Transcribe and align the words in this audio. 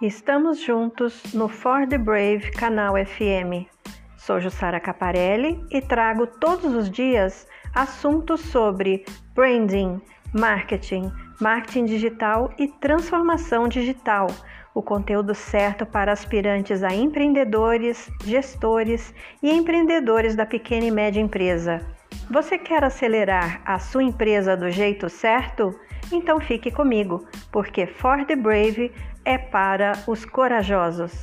Estamos 0.00 0.60
juntos 0.60 1.34
no 1.34 1.48
For 1.48 1.84
the 1.84 1.98
Brave 1.98 2.52
Canal 2.52 2.94
FM. 2.94 3.66
Sou 4.16 4.38
Jussara 4.38 4.78
Caparelli 4.78 5.60
e 5.72 5.80
trago 5.80 6.24
todos 6.24 6.72
os 6.72 6.88
dias 6.88 7.48
assuntos 7.74 8.40
sobre 8.42 9.04
branding, 9.34 10.00
marketing, 10.32 11.10
marketing 11.40 11.86
digital 11.86 12.54
e 12.56 12.68
transformação 12.68 13.66
digital. 13.66 14.28
O 14.72 14.80
conteúdo 14.80 15.34
certo 15.34 15.84
para 15.84 16.12
aspirantes 16.12 16.84
a 16.84 16.94
empreendedores, 16.94 18.08
gestores 18.24 19.12
e 19.42 19.50
empreendedores 19.50 20.36
da 20.36 20.46
pequena 20.46 20.86
e 20.86 20.92
média 20.92 21.20
empresa. 21.20 21.84
Você 22.30 22.58
quer 22.58 22.84
acelerar 22.84 23.62
a 23.64 23.78
sua 23.78 24.02
empresa 24.02 24.54
do 24.54 24.70
jeito 24.70 25.08
certo? 25.08 25.74
Então 26.12 26.38
fique 26.38 26.70
comigo, 26.70 27.26
porque 27.50 27.86
For 27.86 28.26
the 28.26 28.36
Brave 28.36 28.92
é 29.24 29.38
para 29.38 29.92
os 30.06 30.26
corajosos. 30.26 31.22